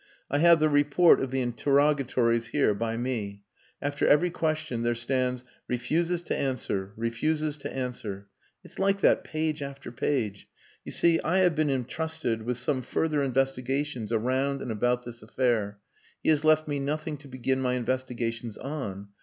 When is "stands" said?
4.95-5.43